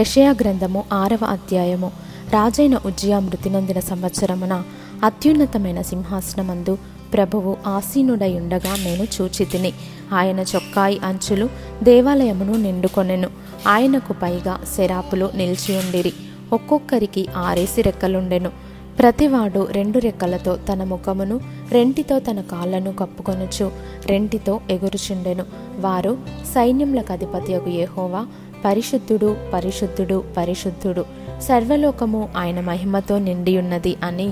[0.00, 1.90] యషయా గ్రంథము ఆరవ అధ్యాయము.
[2.30, 4.62] రాజైన ఉజ్జయ మృతినందిన సంవత్సరమున
[5.04, 6.78] అత్యున్నతమైన సింహాసనమందు
[7.12, 9.72] ప్రభువు ఆసీనుడై ఉండగా నేను చూచితిని.
[10.12, 11.48] ఆయన చొక్కాయి అంచులు
[11.82, 13.28] దేవాలయమును నిండుకొనెను.
[13.68, 16.12] ఆయనకు పైగా శరాపులు నిలిచియుండిరి
[16.52, 18.50] ఒక్కొక్కరికి ఆరేసి రెక్కలుండెను.
[18.98, 21.40] ప్రతివాడు రెండు రెక్కలతో తన ముఖమును
[21.70, 23.72] రెంటితో తన కాళ్ళను కప్పుకొనుచు
[24.06, 25.44] రెంటితో ఎగురుచుండెను.
[25.78, 26.18] వారు
[26.54, 28.26] సైన్యములకు అధిపతియగు ఏహోవా
[28.64, 31.04] పరిశుద్ధుడు పరిశుద్ధుడు పరిశుద్ధుడు.
[31.40, 34.26] సర్వలోకము ఆయన మహిమతో నిండియున్నది అని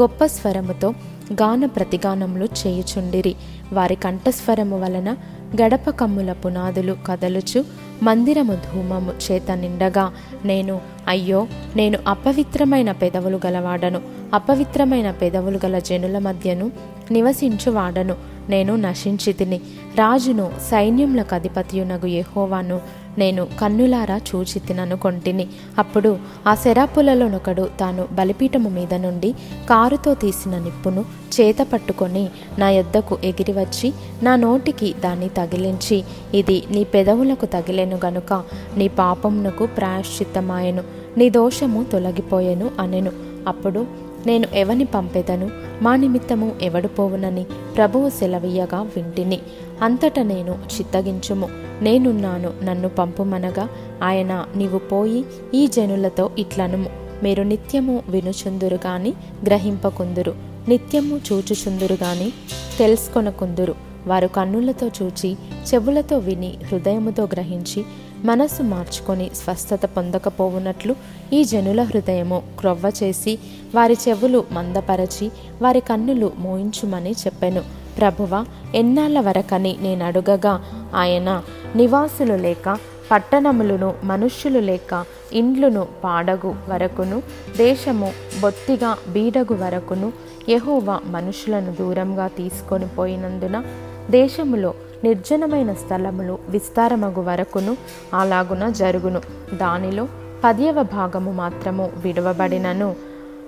[0.00, 0.90] గొప్ప స్వరముతో
[1.32, 3.34] గాన ప్రతిగానములు చేయుచుండిరి.
[3.72, 5.16] వారి కంఠస్వరము వలన
[5.62, 7.64] గడప కమ్ముల పునాదులు కదలుచు
[8.02, 10.12] మందిరము ధూమము చేత నిండగా
[10.44, 14.00] నేను అయ్యో నేను అపవిత్రమైన పెదవులు గలవాడను.
[14.34, 16.72] అపవిత్రమైన పెదవులు గల జనుల మధ్యను
[17.10, 18.16] నివసించువాడను.
[18.48, 19.58] నేను నశించితిని.
[19.98, 22.80] రాజును సైన్యములకు అధిపతియునగు ఎహోవాను
[23.18, 25.48] నేను కన్నులారా చూచి తిననుకొంటిని
[25.78, 29.34] అప్పుడు ఆ శరాపులలోనొకడు తాను బలిపీఠము మీద నుండి
[29.70, 31.04] కారుతో తీసిన నిప్పును
[31.40, 32.28] చేత పట్టుకొని
[32.58, 33.92] నా యొద్దకు ఎగిరివచ్చి
[34.22, 38.42] నా నోటికి దాన్ని తగిలించి ఇది నీ పెదవులకు తగిలెను గనుక
[38.76, 40.82] నీ పాపమునకు ప్రాయశ్చిత్తమాయెను
[41.18, 43.12] నీ దోషము తొలగిపోయెను అనెను.
[43.48, 43.86] అప్పుడు
[44.26, 45.50] నేను ఎవని పంపెదను?
[45.82, 49.40] మా నిమిత్తము ఎవడు పోవునని ప్రభువు సెలవీయగా వింటిని.
[49.82, 51.48] అంతట నేను చిత్తగించుము.
[51.82, 53.68] నేనున్నాను నన్ను పంపుమనగా
[54.02, 56.90] ఆయన నీవు పోయి ఈ జనులతో ఇట్లనుము.
[57.22, 59.12] మీరు నిత్యము వినుచుందురు గాని
[59.46, 60.34] గ్రహింపకుందురు.
[60.68, 62.32] నిత్యము చూచుచుందురు గాని
[62.78, 63.91] తెలుసుకొనకుందురు.
[64.06, 65.36] వారు కన్నులతో చూచి
[65.74, 67.84] చెవులతో విని హృదయముతో గ్రహించి
[68.24, 70.96] మనస్సు మార్చుకొని స్వస్థత పొందకపోవునట్లు
[71.32, 73.38] ఈ జనుల హృదయము క్రొవ్వ చేసి
[73.74, 75.30] వారి చెవులు మందపరచి
[75.62, 77.62] వారి కన్నులు మోయించుమని చెప్పెను.
[77.98, 78.44] ప్రభువ
[78.74, 80.64] ఎన్నాళ్ళ వరకని నేను అడుగగా
[80.94, 81.42] ఆయన
[81.76, 82.78] నివాసులు లేక
[83.10, 87.22] పట్టణములను మనుష్యులు లేక ఇండ్లును పాడగు వరకును
[87.56, 90.12] దేశము బొత్తిగా బీడగు వరకును
[90.48, 93.64] యహోవా మనుషులను దూరంగా తీసుకొని పోయినందున
[94.10, 94.74] దేశములో
[95.04, 97.76] నిర్జనమైన స్థలములు విస్తారమగు వరకును
[98.14, 99.20] అలాగున జరుగును.
[99.54, 100.08] దానిలో
[100.44, 102.96] పదియవ భాగము మాత్రము విడవబడినను.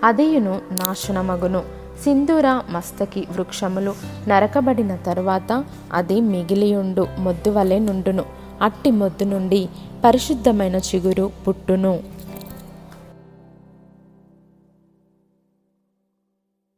[0.04, 1.62] అదేయును నాశనమగును.
[2.04, 3.94] సింధూర మస్తకి వృక్షములు
[4.28, 8.24] నరకబడిన తరువాత అది మిగిలియుండు మొద్దు వలె నుండును.
[8.62, 9.68] అట్టి మొద్దు నుండి
[10.04, 12.13] పరిశుద్ధమైన చిగురు పుట్టును.